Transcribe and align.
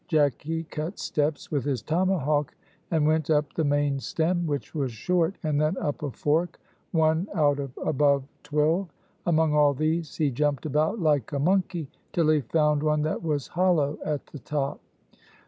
Jacky 0.07 0.63
cut 0.63 0.97
steps 0.97 1.51
with 1.51 1.63
his 1.63 1.83
tomahawk 1.83 2.55
and 2.89 3.05
went 3.05 3.29
up 3.29 3.53
the 3.53 3.63
main 3.63 3.99
stem, 3.99 4.47
which 4.47 4.73
was 4.73 4.91
short, 4.91 5.35
and 5.43 5.61
then 5.61 5.77
up 5.77 6.01
a 6.01 6.09
fork, 6.09 6.59
one 6.91 7.27
out 7.35 7.59
of 7.59 7.69
about 7.85 8.23
twelve; 8.41 8.89
among 9.27 9.53
all 9.53 9.75
these 9.75 10.15
he 10.15 10.31
jumped 10.31 10.65
about 10.65 10.99
like 10.99 11.31
a 11.33 11.37
monkey 11.37 11.87
till 12.13 12.29
he 12.29 12.41
found 12.41 12.81
one 12.81 13.03
that 13.03 13.21
was 13.21 13.49
hollow 13.49 13.99
at 14.03 14.25
the 14.25 14.39
top. 14.39 14.79